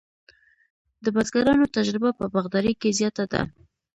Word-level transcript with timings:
د 1.03 1.05
بزګرانو 1.15 1.71
تجربه 1.75 2.09
په 2.19 2.25
باغدارۍ 2.33 2.73
کې 2.81 2.95
زیاته 2.99 3.25
ده. 3.31 3.41